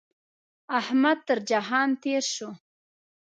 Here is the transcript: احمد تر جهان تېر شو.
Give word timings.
احمد 0.79 1.17
تر 1.27 1.37
جهان 1.49 1.89
تېر 2.03 2.23
شو. 2.33 2.49